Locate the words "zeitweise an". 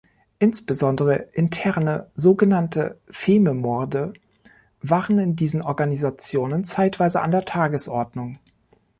6.65-7.29